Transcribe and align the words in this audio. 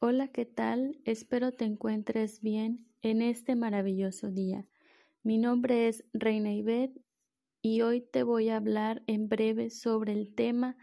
Hola, 0.00 0.28
¿qué 0.28 0.44
tal? 0.44 0.96
Espero 1.04 1.50
te 1.50 1.64
encuentres 1.64 2.40
bien 2.40 2.86
en 3.02 3.20
este 3.20 3.56
maravilloso 3.56 4.30
día. 4.30 4.64
Mi 5.24 5.38
nombre 5.38 5.88
es 5.88 6.04
Reina 6.12 6.52
Ibet 6.52 6.92
y 7.62 7.80
hoy 7.80 8.00
te 8.00 8.22
voy 8.22 8.48
a 8.48 8.58
hablar 8.58 9.02
en 9.08 9.28
breve 9.28 9.70
sobre 9.70 10.12
el 10.12 10.36
tema 10.36 10.76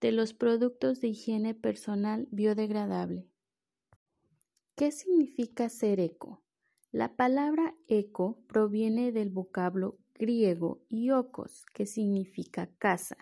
de 0.00 0.10
los 0.10 0.32
productos 0.32 1.02
de 1.02 1.08
higiene 1.08 1.52
personal 1.54 2.28
biodegradable. 2.30 3.28
¿Qué 4.74 4.90
significa 4.90 5.68
ser 5.68 6.00
eco? 6.00 6.42
La 6.92 7.14
palabra 7.14 7.74
eco 7.88 8.42
proviene 8.48 9.12
del 9.12 9.28
vocablo 9.28 9.98
griego 10.14 10.82
iocos, 10.88 11.66
que 11.74 11.84
significa 11.84 12.70
casa. 12.78 13.18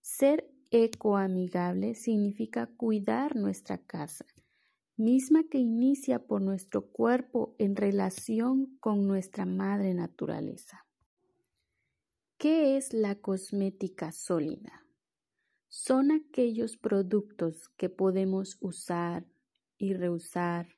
Ser 0.00 0.48
ecoamigable 0.70 1.96
significa 1.96 2.68
cuidar 2.76 3.34
nuestra 3.34 3.78
casa, 3.78 4.26
misma 4.96 5.44
que 5.50 5.58
inicia 5.58 6.26
por 6.26 6.40
nuestro 6.40 6.90
cuerpo 6.90 7.54
en 7.58 7.76
relación 7.76 8.76
con 8.80 9.06
nuestra 9.06 9.44
madre 9.44 9.94
naturaleza. 9.94 10.86
¿Qué 12.38 12.76
es 12.76 12.92
la 12.92 13.14
cosmética 13.16 14.12
sólida? 14.12 14.84
Son 15.68 16.10
aquellos 16.10 16.76
productos 16.76 17.68
que 17.76 17.88
podemos 17.88 18.56
usar 18.60 19.26
y 19.78 19.94
reusar 19.94 20.68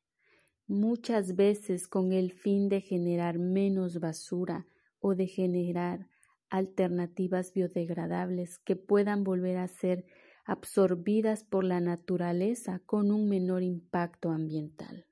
muchas 0.67 1.35
veces 1.37 1.89
con 1.89 2.13
el 2.13 2.33
fin 2.33 2.69
de 2.69 2.81
generar 2.81 3.39
menos 3.39 4.01
basura 4.01 4.67
o 5.01 5.15
de 5.15 5.27
generar 5.27 6.09
alternativas 6.51 7.53
biodegradables 7.53 8.59
que 8.59 8.77
puedan 8.77 9.25
volver 9.25 9.57
a 9.59 9.69
ser 9.69 10.05
absorbidas 10.49 11.45
por 11.45 11.63
la 11.63 11.79
naturaleza 11.79 12.81
con 12.87 13.13
un 13.13 13.29
menor 13.29 13.63
impacto 13.63 14.31
ambiental. 14.31 15.05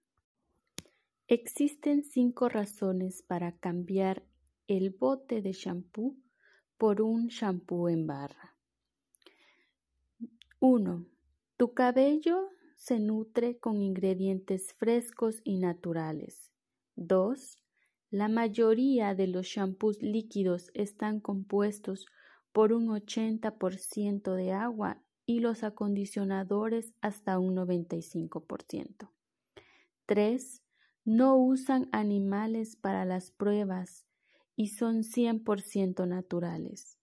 Existen 1.28 2.04
cinco 2.04 2.48
razones 2.48 3.20
para 3.20 3.52
cambiar 3.52 4.24
el 4.66 4.90
bote 4.90 5.42
de 5.42 5.52
shampoo 5.52 6.16
por 6.78 7.02
un 7.02 7.26
shampoo 7.26 7.90
en 7.90 8.06
barra. 8.06 8.56
1. 10.58 11.06
Tu 11.58 11.74
cabello 11.74 12.48
se 12.74 12.98
nutre 12.98 13.58
con 13.58 13.82
ingredientes 13.82 14.72
frescos 14.72 15.42
y 15.44 15.58
naturales. 15.58 16.50
2. 16.94 17.58
La 18.10 18.28
mayoría 18.28 19.14
de 19.14 19.26
los 19.26 19.44
shampoos 19.48 20.00
líquidos 20.00 20.70
están 20.72 21.20
compuestos 21.20 22.06
por 22.52 22.72
un 22.72 22.88
80% 22.88 24.34
de 24.34 24.52
agua 24.52 25.02
y 25.26 25.40
los 25.40 25.64
acondicionadores 25.64 26.94
hasta 27.00 27.38
un 27.38 27.56
95%. 27.56 29.10
3. 30.06 30.62
No 31.04 31.36
usan 31.36 31.88
animales 31.92 32.76
para 32.76 33.04
las 33.04 33.32
pruebas 33.32 34.06
y 34.54 34.68
son 34.68 35.02
100% 35.02 36.06
naturales. 36.06 36.98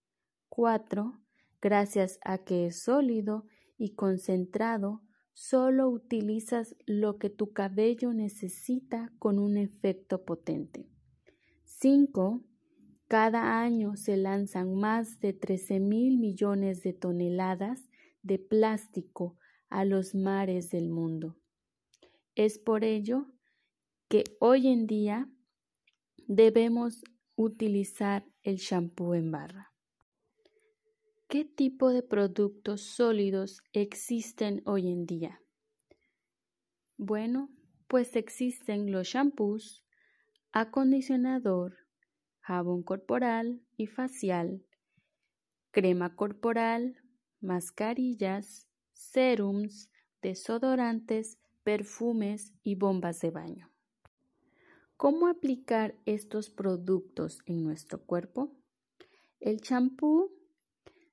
4. 0.49 1.19
Gracias 1.61 2.19
a 2.23 2.39
que 2.39 2.67
es 2.67 2.81
sólido 2.81 3.45
y 3.77 3.91
concentrado, 3.91 5.01
solo 5.33 5.89
utilizas 5.89 6.75
lo 6.85 7.17
que 7.17 7.29
tu 7.29 7.53
cabello 7.53 8.13
necesita 8.13 9.11
con 9.19 9.39
un 9.39 9.57
efecto 9.57 10.23
potente. 10.23 10.87
5. 11.65 12.41
Cada 13.07 13.61
año 13.61 13.95
se 13.95 14.15
lanzan 14.15 14.75
más 14.75 15.19
de 15.19 15.33
13 15.33 15.79
mil 15.79 16.17
millones 16.17 16.83
de 16.83 16.93
toneladas 16.93 17.89
de 18.23 18.39
plástico 18.39 19.37
a 19.69 19.85
los 19.85 20.15
mares 20.15 20.69
del 20.69 20.89
mundo. 20.89 21.37
Es 22.35 22.57
por 22.57 22.83
ello 22.83 23.27
que 24.07 24.23
hoy 24.39 24.67
en 24.67 24.87
día 24.87 25.29
debemos 26.27 27.03
utilizar 27.35 28.25
el 28.41 28.57
shampoo 28.57 29.13
en 29.13 29.31
barra. 29.31 29.73
¿Qué 31.27 31.45
tipo 31.45 31.89
de 31.89 32.03
productos 32.03 32.81
sólidos 32.81 33.61
existen 33.73 34.61
hoy 34.65 34.91
en 34.91 35.05
día? 35.05 35.41
Bueno, 36.97 37.49
pues 37.87 38.15
existen 38.15 38.91
los 38.91 39.07
shampoos, 39.07 39.83
acondicionador, 40.51 41.75
jabón 42.39 42.83
corporal 42.83 43.61
y 43.77 43.87
facial, 43.87 44.63
crema 45.71 46.15
corporal, 46.15 47.02
mascarillas, 47.43 48.67
serums, 48.93 49.89
desodorantes, 50.21 51.37
perfumes 51.63 52.53
y 52.63 52.75
bombas 52.75 53.19
de 53.21 53.31
baño. 53.31 53.69
¿Cómo 54.97 55.27
aplicar 55.27 55.95
estos 56.05 56.49
productos 56.49 57.41
en 57.45 57.63
nuestro 57.63 58.01
cuerpo? 58.01 58.55
El 59.39 59.59
champú 59.59 60.31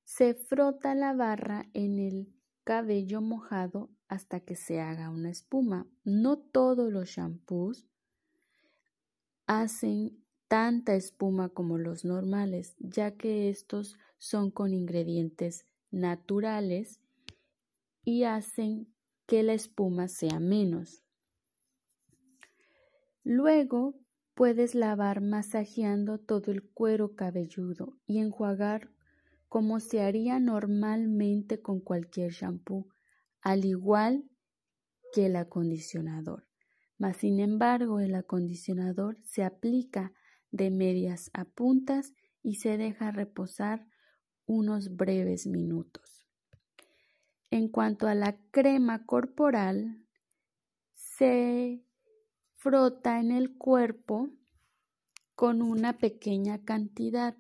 se 0.04 0.34
frota 0.34 0.94
la 0.94 1.12
barra 1.12 1.68
en 1.74 1.98
el 1.98 2.32
cabello 2.64 3.20
mojado 3.20 3.90
hasta 4.08 4.40
que 4.40 4.54
se 4.54 4.80
haga 4.80 5.10
una 5.10 5.30
espuma. 5.30 5.86
No 6.04 6.38
todos 6.38 6.92
los 6.92 7.08
shampoos 7.08 7.86
hacen 9.46 10.22
tanta 10.46 10.94
espuma 10.94 11.48
como 11.48 11.78
los 11.78 12.04
normales, 12.04 12.76
ya 12.78 13.16
que 13.16 13.50
estos 13.50 13.98
son 14.18 14.50
con 14.50 14.74
ingredientes 14.74 15.66
naturales 15.90 17.00
y 18.04 18.24
hacen 18.24 18.92
que 19.26 19.42
la 19.42 19.52
espuma 19.52 20.08
sea 20.08 20.40
menos. 20.40 21.02
Luego 23.22 23.94
puedes 24.34 24.74
lavar 24.74 25.20
masajeando 25.20 26.18
todo 26.18 26.50
el 26.50 26.62
cuero 26.62 27.14
cabelludo 27.14 27.98
y 28.06 28.18
enjuagar 28.18 28.90
como 29.48 29.80
se 29.80 30.00
haría 30.00 30.38
normalmente 30.38 31.60
con 31.60 31.80
cualquier 31.80 32.30
shampoo, 32.32 32.88
al 33.40 33.64
igual 33.64 34.24
que 35.12 35.26
el 35.26 35.36
acondicionador. 35.36 36.46
Mas, 36.98 37.16
sin 37.16 37.40
embargo, 37.40 38.00
el 38.00 38.14
acondicionador 38.14 39.18
se 39.24 39.42
aplica 39.42 40.12
de 40.50 40.70
medias 40.70 41.30
a 41.34 41.44
puntas 41.44 42.14
y 42.42 42.56
se 42.56 42.76
deja 42.76 43.10
reposar 43.10 43.86
unos 44.50 44.96
breves 44.96 45.46
minutos. 45.46 46.26
En 47.52 47.68
cuanto 47.68 48.08
a 48.08 48.16
la 48.16 48.36
crema 48.50 49.06
corporal, 49.06 50.04
se 50.92 51.84
frota 52.56 53.20
en 53.20 53.30
el 53.30 53.56
cuerpo 53.56 54.28
con 55.36 55.62
una 55.62 55.98
pequeña 55.98 56.64
cantidad 56.64 57.36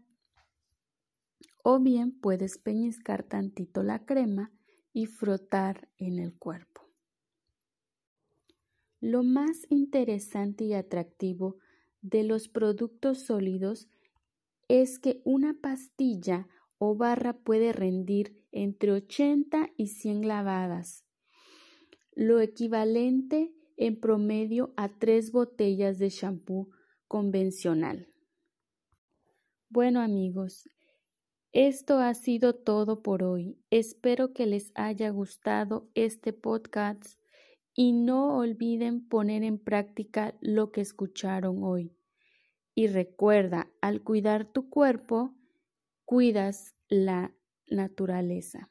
o 1.64 1.80
bien 1.80 2.12
puedes 2.12 2.58
peñizcar 2.58 3.24
tantito 3.24 3.82
la 3.82 4.06
crema 4.06 4.52
y 4.92 5.06
frotar 5.06 5.88
en 5.98 6.20
el 6.20 6.32
cuerpo. 6.32 6.82
Lo 9.00 9.24
más 9.24 9.66
interesante 9.68 10.62
y 10.62 10.74
atractivo 10.74 11.56
de 12.02 12.22
los 12.22 12.48
productos 12.48 13.18
sólidos 13.18 13.88
es 14.68 15.00
que 15.00 15.20
una 15.24 15.54
pastilla 15.60 16.46
o 16.82 16.96
barra 16.96 17.34
puede 17.34 17.74
rendir 17.74 18.42
entre 18.52 18.90
80 18.92 19.68
y 19.76 19.88
100 19.88 20.26
lavadas, 20.26 21.04
lo 22.14 22.40
equivalente 22.40 23.52
en 23.76 24.00
promedio 24.00 24.72
a 24.76 24.88
tres 24.88 25.30
botellas 25.30 25.98
de 25.98 26.08
shampoo 26.08 26.70
convencional. 27.06 28.08
Bueno 29.68 30.00
amigos, 30.00 30.70
esto 31.52 31.98
ha 31.98 32.14
sido 32.14 32.54
todo 32.54 33.02
por 33.02 33.24
hoy. 33.24 33.58
Espero 33.70 34.32
que 34.32 34.46
les 34.46 34.72
haya 34.74 35.10
gustado 35.10 35.90
este 35.94 36.32
podcast 36.32 37.20
y 37.74 37.92
no 37.92 38.38
olviden 38.38 39.06
poner 39.06 39.42
en 39.42 39.58
práctica 39.58 40.34
lo 40.40 40.72
que 40.72 40.80
escucharon 40.80 41.62
hoy. 41.62 41.94
Y 42.74 42.86
recuerda, 42.86 43.70
al 43.82 44.02
cuidar 44.02 44.50
tu 44.50 44.70
cuerpo, 44.70 45.34
cuidas 46.10 46.74
la 46.88 47.32
naturaleza. 47.68 48.68